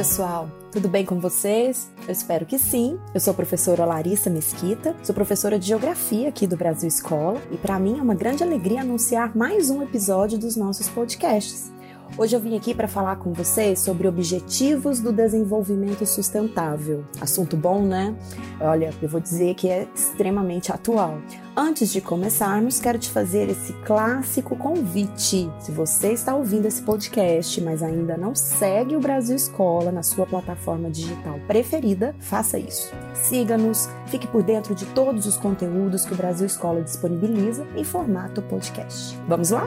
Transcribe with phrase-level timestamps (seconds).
[0.00, 0.50] pessoal!
[0.72, 1.90] Tudo bem com vocês?
[2.06, 2.98] Eu espero que sim.
[3.12, 7.58] Eu sou a professora Larissa Mesquita, sou professora de Geografia aqui do Brasil Escola e
[7.58, 11.70] para mim é uma grande alegria anunciar mais um episódio dos nossos podcasts.
[12.18, 17.04] Hoje eu vim aqui para falar com vocês sobre objetivos do desenvolvimento sustentável.
[17.20, 18.14] Assunto bom, né?
[18.60, 21.18] Olha, eu vou dizer que é extremamente atual.
[21.56, 25.50] Antes de começarmos, quero te fazer esse clássico convite.
[25.60, 30.26] Se você está ouvindo esse podcast, mas ainda não segue o Brasil Escola na sua
[30.26, 32.92] plataforma digital preferida, faça isso.
[33.14, 38.42] Siga-nos, fique por dentro de todos os conteúdos que o Brasil Escola disponibiliza em formato
[38.42, 39.18] podcast.
[39.26, 39.62] Vamos lá?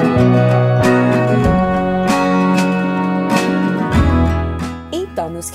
[0.00, 0.39] meus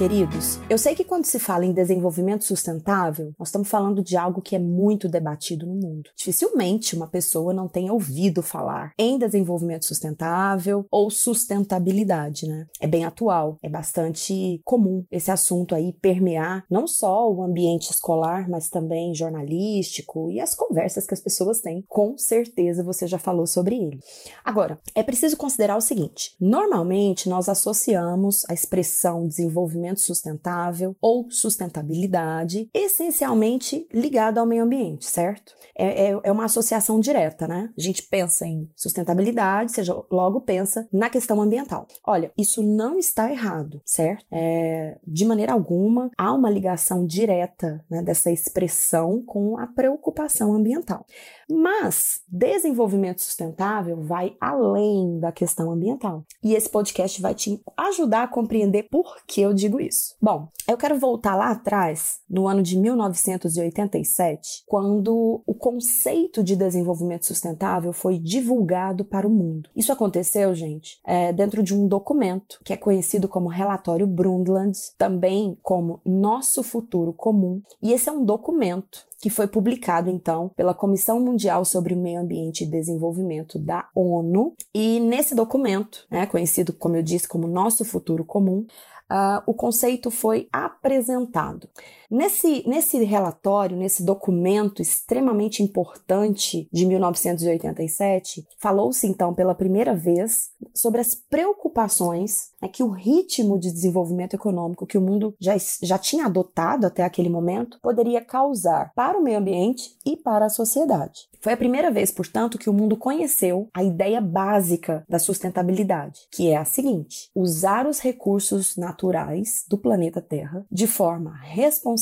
[0.07, 4.39] queridos, eu sei que quando se fala em desenvolvimento sustentável, nós estamos falando de algo
[4.39, 6.11] que é muito debatido no mundo.
[6.15, 12.67] Dificilmente uma pessoa não tem ouvido falar em desenvolvimento sustentável ou sustentabilidade, né?
[12.79, 18.47] É bem atual, é bastante comum esse assunto aí permear não só o ambiente escolar,
[18.47, 21.83] mas também jornalístico e as conversas que as pessoas têm.
[21.87, 23.99] Com certeza você já falou sobre ele.
[24.43, 31.29] Agora, é preciso considerar o seguinte: normalmente nós associamos a expressão desenvolvimento desenvolvimento sustentável ou
[31.31, 35.53] sustentabilidade, essencialmente ligado ao meio ambiente, certo?
[35.77, 37.71] É, é, é, uma associação direta, né?
[37.77, 41.87] A gente pensa em sustentabilidade, seja, logo pensa na questão ambiental.
[42.05, 44.25] Olha, isso não está errado, certo?
[44.31, 51.05] É, de maneira alguma, há uma ligação direta né, dessa expressão com a preocupação ambiental.
[51.49, 56.23] Mas desenvolvimento sustentável vai além da questão ambiental.
[56.43, 60.15] E esse podcast vai te ajudar a compreender por que eu digo isso.
[60.21, 67.25] Bom, eu quero voltar lá atrás, no ano de 1987, quando o conceito de desenvolvimento
[67.25, 69.69] sustentável foi divulgado para o mundo.
[69.75, 75.57] Isso aconteceu, gente, é, dentro de um documento que é conhecido como Relatório Brundtland, também
[75.61, 77.61] como Nosso Futuro Comum.
[77.81, 82.63] E esse é um documento que foi publicado então pela Comissão Mundial sobre Meio Ambiente
[82.63, 84.53] e Desenvolvimento da ONU.
[84.73, 88.65] E nesse documento, né, conhecido como eu disse como Nosso Futuro Comum,
[89.11, 91.69] uh, o conceito foi apresentado.
[92.09, 101.01] Nesse, nesse relatório, nesse documento extremamente importante de 1987, falou-se então pela primeira vez sobre
[101.01, 106.25] as preocupações né, que o ritmo de desenvolvimento econômico que o mundo já, já tinha
[106.25, 111.27] adotado até aquele momento poderia causar para o meio ambiente e para a sociedade.
[111.45, 116.49] Foi a primeira vez, portanto, que o mundo conheceu a ideia básica da sustentabilidade, que
[116.49, 121.94] é a seguinte: usar os recursos naturais do planeta Terra de forma responsável,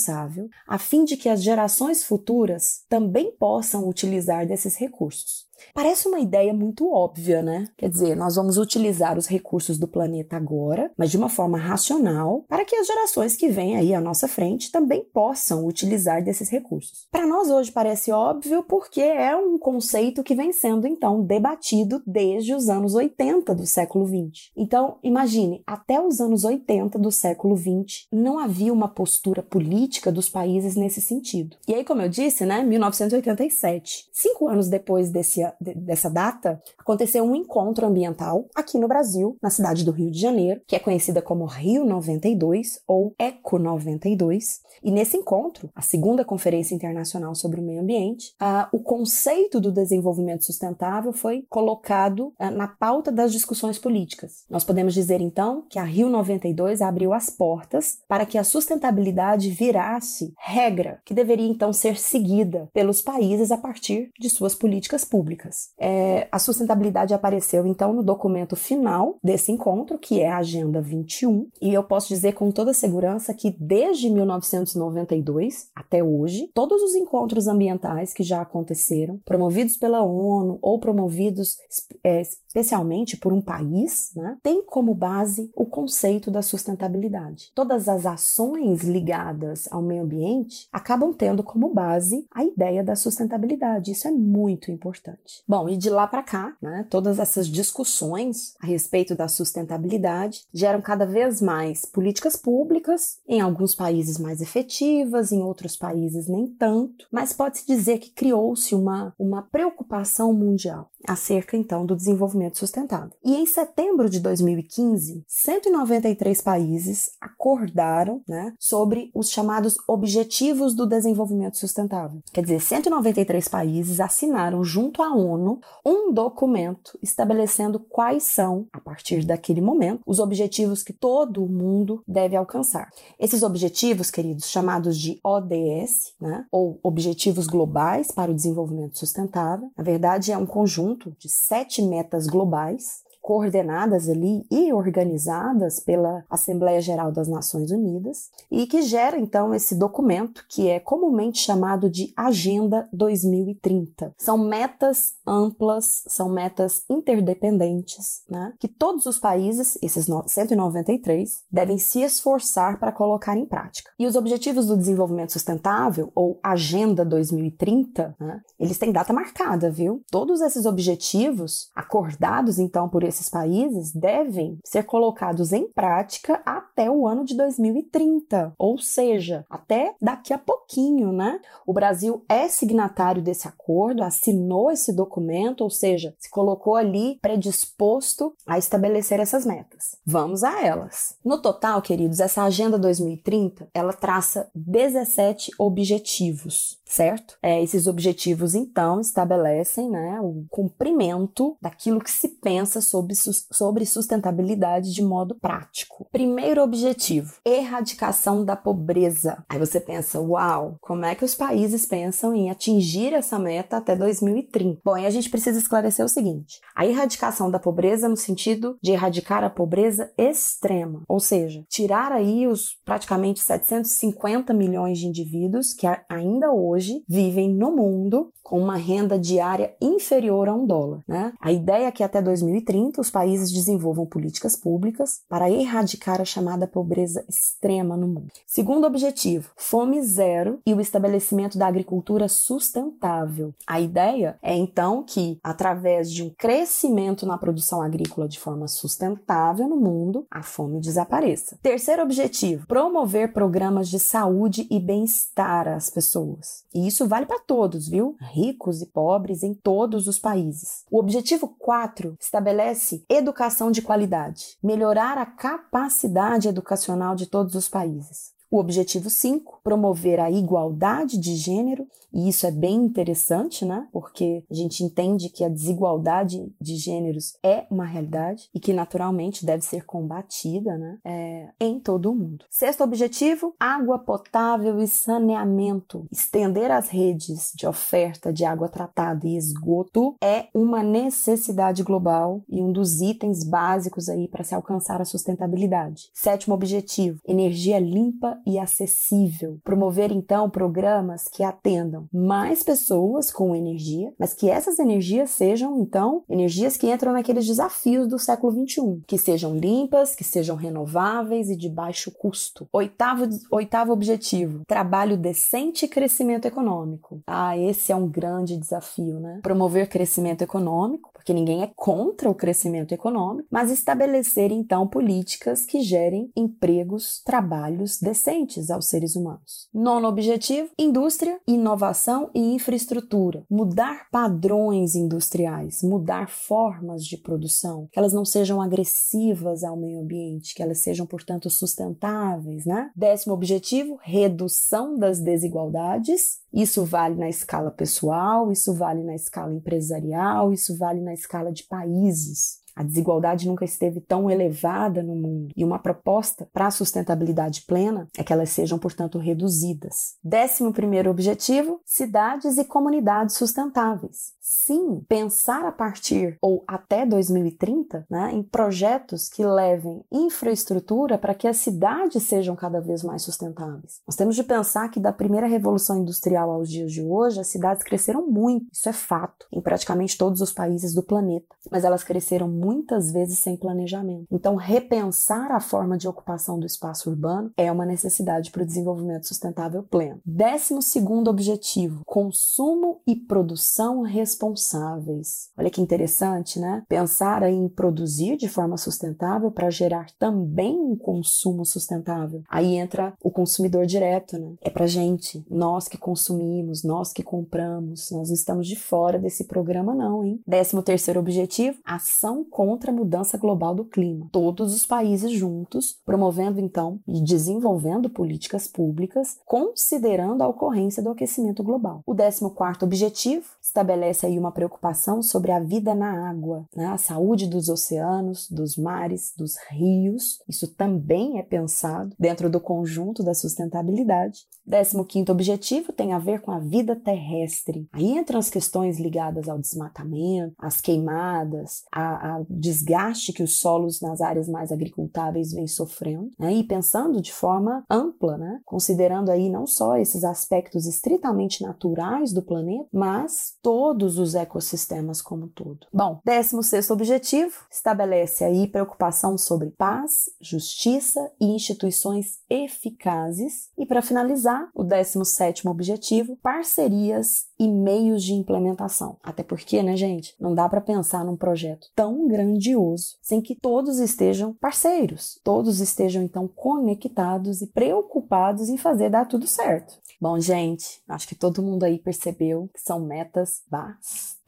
[0.68, 5.48] a fim de que as gerações futuras também possam utilizar desses recursos.
[5.74, 7.68] Parece uma ideia muito óbvia, né?
[7.78, 12.46] Quer dizer, nós vamos utilizar os recursos do planeta agora, mas de uma forma racional,
[12.48, 17.08] para que as gerações que vêm aí à nossa frente também possam utilizar desses recursos.
[17.12, 22.54] Para nós hoje parece óbvio porque é um conceito que vem sendo então debatido desde
[22.54, 24.52] os anos 80 do século 20.
[24.56, 30.30] Então, imagine, até os anos 80 do século 20 não havia uma postura política dos
[30.30, 31.58] países nesse sentido.
[31.68, 37.36] E aí, como eu disse, né, 1987, cinco anos depois desse dessa data, aconteceu um
[37.36, 41.46] encontro ambiental aqui no Brasil, na cidade do Rio de Janeiro, que é conhecida como
[41.46, 44.62] Rio 92 ou Eco 92.
[44.84, 48.34] E nesse encontro, a segunda Conferência Internacional sobre o Meio Ambiente,
[48.72, 54.44] o conceito do desenvolvimento sustentável foi colocado na pauta das discussões políticas.
[54.50, 59.50] Nós podemos dizer então que a Rio 92 abriu as portas para que a sustentabilidade
[59.50, 65.33] virasse regra que deveria então ser seguida pelos países a partir de suas políticas públicas
[65.34, 65.70] públicas.
[65.78, 71.48] É, a sustentabilidade apareceu então no documento final desse encontro, que é a Agenda 21,
[71.62, 77.48] e eu posso dizer com toda segurança que desde 1992 até hoje, todos os encontros
[77.48, 81.58] ambientais que já aconteceram, promovidos pela ONU ou promovidos
[82.04, 87.52] é, especialmente por um país, né, tem como base o conceito da sustentabilidade.
[87.56, 93.92] Todas as ações ligadas ao meio ambiente acabam tendo como base a ideia da sustentabilidade.
[93.92, 95.23] Isso é muito importante.
[95.48, 100.82] Bom, e de lá para cá, né, todas essas discussões a respeito da sustentabilidade geram
[100.82, 107.08] cada vez mais políticas públicas, em alguns países mais efetivas, em outros países nem tanto,
[107.12, 110.90] mas pode-se dizer que criou-se uma, uma preocupação mundial.
[111.08, 113.12] Acerca então do desenvolvimento sustentável.
[113.24, 121.58] E em setembro de 2015, 193 países acordaram né, sobre os chamados Objetivos do Desenvolvimento
[121.58, 122.22] Sustentável.
[122.32, 129.26] Quer dizer, 193 países assinaram junto à ONU um documento estabelecendo quais são, a partir
[129.26, 132.90] daquele momento, os objetivos que todo mundo deve alcançar.
[133.20, 139.84] Esses objetivos, queridos, chamados de ODS, né, ou Objetivos Globais para o Desenvolvimento Sustentável, na
[139.84, 147.10] verdade é um conjunto de sete metas globais coordenadas ali e organizadas pela Assembleia Geral
[147.10, 152.88] das Nações Unidas e que gera então esse documento que é comumente chamado de Agenda
[152.92, 154.14] 2030.
[154.18, 162.02] São metas amplas, são metas interdependentes, né, que todos os países, esses 193, devem se
[162.02, 163.90] esforçar para colocar em prática.
[163.98, 170.02] E os Objetivos do Desenvolvimento Sustentável, ou Agenda 2030, né, eles têm data marcada, viu?
[170.12, 177.08] Todos esses objetivos, acordados então por esses países devem ser colocados em prática até o
[177.08, 181.40] ano de 2030, ou seja, até daqui a pouquinho, né?
[181.66, 188.34] O Brasil é signatário desse acordo, assinou esse documento, ou seja, se colocou ali predisposto
[188.48, 189.96] a estabelecer essas metas.
[190.06, 191.16] Vamos a elas.
[191.24, 197.38] No total, queridos, essa agenda 2030, ela traça 17 objetivos, certo?
[197.42, 204.94] É, esses objetivos então estabelecem, né, o cumprimento daquilo que se pensa sobre sobre, sustentabilidade
[204.94, 206.08] de modo prático.
[206.12, 209.44] Primeiro objetivo: erradicação da pobreza.
[209.50, 213.96] Aí você pensa, uau, como é que os países pensam em atingir essa meta até
[213.96, 214.82] 2030?
[214.84, 218.92] Bom, aí a gente precisa esclarecer o seguinte: a erradicação da pobreza no sentido de
[218.92, 225.88] erradicar a pobreza extrema, ou seja, tirar aí os praticamente 750 milhões de indivíduos que
[226.08, 231.02] ainda hoje vivem no mundo com uma renda diária inferior a um dólar.
[231.08, 231.34] Né?
[231.40, 236.68] A ideia é que até 2030 os países desenvolvam políticas públicas para erradicar a chamada
[236.68, 238.32] pobreza extrema no mundo.
[238.46, 243.54] Segundo objetivo, fome zero e o estabelecimento da agricultura sustentável.
[243.66, 249.68] A ideia é então que, através de um crescimento na produção agrícola de forma sustentável
[249.68, 251.58] no mundo, a fome desapareça.
[251.62, 256.64] Terceiro objetivo, promover programas de saúde e bem-estar às pessoas.
[256.74, 258.16] E isso vale para todos, viu?
[258.20, 260.84] ricos e pobres em todos os países.
[260.90, 268.33] O objetivo 4 estabelece educação de qualidade, melhorar a capacidade educacional de todos os países.
[268.54, 273.88] O objetivo 5, promover a igualdade de gênero, e isso é bem interessante, né?
[273.92, 279.44] Porque a gente entende que a desigualdade de gêneros é uma realidade e que naturalmente
[279.44, 281.00] deve ser combatida, né?
[281.04, 282.46] É, em todo o mundo.
[282.48, 286.06] Sexto objetivo, água potável e saneamento.
[286.12, 292.62] Estender as redes de oferta de água tratada e esgoto é uma necessidade global e
[292.62, 296.12] um dos itens básicos aí para se alcançar a sustentabilidade.
[296.14, 299.60] Sétimo objetivo, energia limpa e acessível.
[299.64, 306.24] Promover então programas que atendam mais pessoas com energia, mas que essas energias sejam então
[306.30, 311.56] energias que entram naqueles desafios do século 21, que sejam limpas, que sejam renováveis e
[311.56, 312.68] de baixo custo.
[312.72, 317.22] Oitavo, oitavo objetivo: trabalho decente e crescimento econômico.
[317.28, 319.40] Ah, esse é um grande desafio, né?
[319.42, 325.82] Promover crescimento econômico porque ninguém é contra o crescimento econômico, mas estabelecer então políticas que
[325.82, 328.33] gerem empregos, trabalhos decentes
[328.72, 329.70] aos seres humanos.
[329.74, 333.46] Nono objetivo: indústria, inovação e infraestrutura.
[333.50, 340.56] Mudar padrões industriais, mudar formas de produção, que elas não sejam agressivas ao meio ambiente,
[340.56, 342.90] que elas sejam, portanto, sustentáveis, né?
[342.96, 350.54] Décimo objetivo: redução das desigualdades isso vale na escala pessoal, isso vale na escala empresarial,
[350.54, 352.62] isso vale na escala de países.
[352.76, 358.08] A desigualdade nunca esteve tão elevada no mundo e uma proposta para a sustentabilidade plena
[358.18, 360.16] é que elas sejam, portanto, reduzidas.
[360.24, 364.34] Décimo primeiro objetivo: cidades e comunidades sustentáveis.
[364.40, 371.48] Sim, pensar a partir ou até 2030 né, em projetos que levem infraestrutura para que
[371.48, 374.02] as cidades sejam cada vez mais sustentáveis.
[374.08, 377.84] Nós temos de pensar que da primeira revolução industrial aos dias de hoje, as cidades
[377.84, 382.48] cresceram muito, isso é fato, em praticamente todos os países do planeta, mas elas cresceram
[382.64, 384.28] muitas vezes sem planejamento.
[384.32, 389.28] Então, repensar a forma de ocupação do espaço urbano é uma necessidade para o desenvolvimento
[389.28, 390.20] sustentável pleno.
[390.26, 395.50] Décimo segundo objetivo: consumo e produção responsáveis.
[395.58, 396.84] Olha que interessante, né?
[396.88, 402.44] Pensar em produzir de forma sustentável para gerar também um consumo sustentável.
[402.50, 404.54] Aí entra o consumidor direto, né?
[404.62, 409.46] É para gente, nós que consumimos, nós que compramos, nós não estamos de fora desse
[409.46, 410.40] programa não, hein?
[410.48, 414.28] Décimo terceiro objetivo: ação contra a mudança global do clima.
[414.32, 421.64] Todos os países juntos, promovendo então e desenvolvendo políticas públicas, considerando a ocorrência do aquecimento
[421.64, 422.04] global.
[422.06, 426.86] O décimo quarto objetivo estabelece aí uma preocupação sobre a vida na água, né?
[426.86, 430.40] a saúde dos oceanos, dos mares, dos rios.
[430.48, 434.46] Isso também é pensado dentro do conjunto da sustentabilidade.
[434.64, 437.88] Décimo quinto objetivo tem a ver com a vida terrestre.
[437.92, 444.22] Aí entram as questões ligadas ao desmatamento, às queimadas, ao desgaste que os solos nas
[444.22, 446.54] áreas mais agricultáveis vêm sofrendo, né?
[446.54, 448.60] e pensando de forma ampla, né?
[448.66, 455.46] considerando aí não só esses aspectos estritamente naturais do planeta, mas todos os ecossistemas como
[455.46, 455.88] um todo.
[455.94, 463.70] Bom, décimo sexto objetivo estabelece aí preocupação sobre paz, justiça e instituições eficazes.
[463.78, 469.18] E para finalizar, o décimo sétimo objetivo, parcerias e meios de implementação.
[469.24, 474.00] Até porque, né, gente, não dá para pensar num projeto tão grandioso sem que todos
[474.00, 480.02] estejam parceiros, todos estejam então conectados e preocupados em fazer dar tudo certo.
[480.20, 484.43] Bom, gente, acho que todo mundo aí percebeu que são metas bastante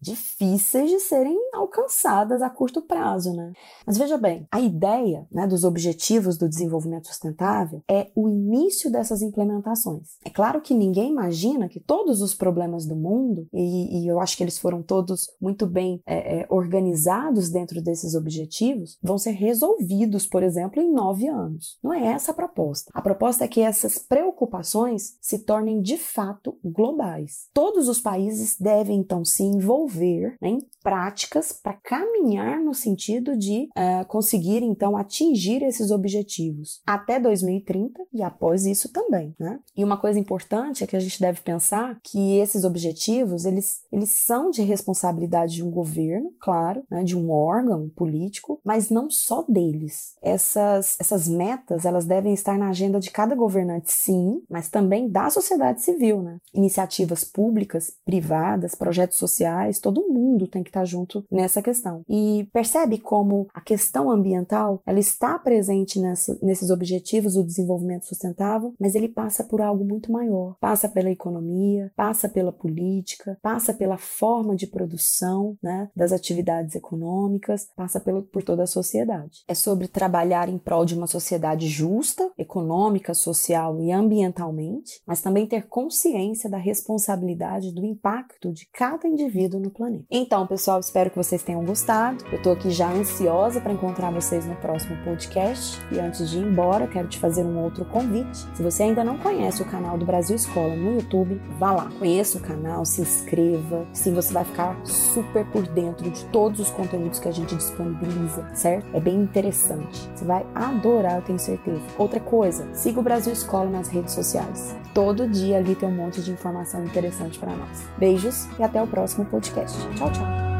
[0.00, 3.52] difíceis de serem alcançadas a curto prazo, né?
[3.86, 9.22] Mas veja bem, a ideia né, dos objetivos do desenvolvimento sustentável é o início dessas
[9.22, 10.16] implementações.
[10.24, 14.36] É claro que ninguém imagina que todos os problemas do mundo, e, e eu acho
[14.36, 20.26] que eles foram todos muito bem é, é, organizados dentro desses objetivos, vão ser resolvidos,
[20.26, 21.78] por exemplo, em nove anos.
[21.82, 22.90] Não é essa a proposta.
[22.94, 27.48] A proposta é que essas preocupações se tornem de fato globais.
[27.52, 34.06] Todos os países devem então se envolver né, práticas para caminhar no sentido de uh,
[34.06, 39.58] conseguir então atingir esses objetivos até 2030 e após isso também, né?
[39.76, 44.10] E uma coisa importante é que a gente deve pensar que esses objetivos eles, eles
[44.10, 49.44] são de responsabilidade de um governo, claro, né, de um órgão político, mas não só
[49.48, 50.14] deles.
[50.22, 55.30] Essas, essas metas elas devem estar na agenda de cada governante, sim, mas também da
[55.30, 56.38] sociedade civil, né?
[56.54, 62.02] Iniciativas públicas, privadas, projetos sociais, todo mundo tem que estar junto nessa questão.
[62.08, 68.74] E percebe como a questão ambiental ela está presente nessa, nesses objetivos do desenvolvimento sustentável,
[68.78, 70.56] mas ele passa por algo muito maior.
[70.60, 77.68] Passa pela economia, passa pela política, passa pela forma de produção né, das atividades econômicas,
[77.76, 79.44] passa pelo, por toda a sociedade.
[79.48, 85.46] É sobre trabalhar em prol de uma sociedade justa, econômica, social e ambientalmente, mas também
[85.46, 90.04] ter consciência da responsabilidade do impacto de cada indivíduo no planeta.
[90.10, 92.24] Então, pessoal, espero que vocês tenham gostado.
[92.32, 95.80] Eu tô aqui já ansiosa para encontrar vocês no próximo podcast.
[95.92, 98.38] E antes de ir embora, quero te fazer um outro convite.
[98.52, 102.38] Se você ainda não conhece o canal do Brasil Escola no YouTube, vá lá, conheça
[102.38, 103.86] o canal, se inscreva.
[103.92, 108.44] Sim, você vai ficar super por dentro de todos os conteúdos que a gente disponibiliza,
[108.52, 108.88] certo?
[108.92, 110.10] É bem interessante.
[110.16, 111.82] Você vai adorar, eu tenho certeza.
[111.96, 114.74] Outra coisa, siga o Brasil Escola nas redes sociais.
[114.92, 117.84] Todo dia ali tem um monte de informação interessante para nós.
[117.98, 119.78] Beijos e até o próximo podcast.
[119.94, 120.55] Tchau, tchau.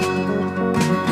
[0.00, 1.07] Thank you.